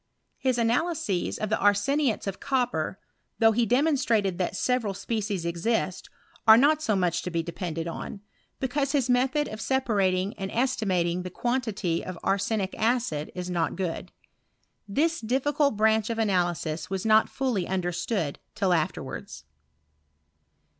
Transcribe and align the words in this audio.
His 0.39 0.57
analyses 0.57 1.37
of 1.37 1.49
SI6 1.49 1.49
STSTOBT 1.49 1.49
OF 1.49 1.49
CBEHISTBT.' 1.49 1.49
the 1.49 1.61
arseniates 1.61 2.27
of 2.27 2.39
copper, 2.39 2.99
though 3.37 3.51
he 3.51 3.65
demonstrated 3.67 4.37
that 4.39 4.55
several 4.55 4.93
different 4.93 5.01
species 5.03 5.45
exist, 5.45 6.09
are 6.47 6.57
not 6.57 6.81
so 6.81 6.95
much 6.95 7.21
to 7.21 7.29
be 7.29 7.43
depended 7.43 7.87
on; 7.87 8.21
because 8.59 8.93
his 8.93 9.11
method 9.11 9.47
of 9.47 9.59
sepa 9.59 9.95
rating 9.95 10.33
and 10.39 10.49
estimating 10.53 11.21
the 11.21 11.29
quantity 11.29 12.03
of 12.03 12.17
arsenic 12.23 12.73
acid 12.79 13.31
is 13.35 13.51
not 13.51 13.75
good. 13.75 14.11
This 14.87 15.21
difficult 15.21 15.77
branch 15.77 16.09
of 16.09 16.17
analysis 16.17 16.89
was 16.89 17.03
DOt 17.03 17.29
fully 17.29 17.67
understood 17.67 18.39
till 18.55 18.73
afterwards. 18.73 19.43